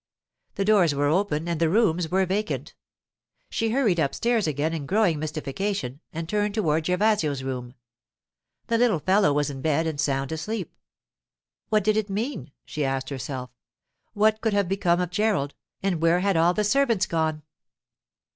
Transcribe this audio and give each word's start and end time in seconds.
The 0.55 0.65
doors 0.65 0.95
were 0.95 1.05
open 1.09 1.47
and 1.47 1.59
the 1.59 1.69
rooms 1.69 2.09
were 2.09 2.25
vacant. 2.25 2.73
She 3.51 3.69
hurried 3.69 3.99
upstairs 3.99 4.47
again 4.47 4.73
in 4.73 4.87
growing 4.87 5.19
mystification, 5.19 5.99
and 6.11 6.27
turned 6.27 6.55
toward 6.55 6.85
Gervasio's 6.87 7.43
room. 7.43 7.75
The 8.65 8.79
little 8.79 8.97
fellow 8.97 9.31
was 9.31 9.51
in 9.51 9.61
bed 9.61 9.85
and 9.85 10.01
sound 10.01 10.31
asleep. 10.31 10.73
What 11.69 11.83
did 11.83 11.97
it 11.97 12.09
mean? 12.09 12.51
she 12.65 12.83
asked 12.83 13.09
herself. 13.09 13.51
What 14.13 14.41
could 14.41 14.53
have 14.53 14.67
become 14.67 14.99
of 14.99 15.11
Gerald, 15.11 15.53
and 15.83 16.01
where 16.01 16.21
had 16.21 16.35
all 16.35 16.55
the 16.55 16.63
servants 16.63 17.05
gone? 17.05 17.43